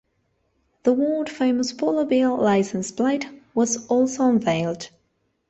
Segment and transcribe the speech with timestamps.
[0.81, 4.89] The world-famous Polar Bear licence plate was also unveiled.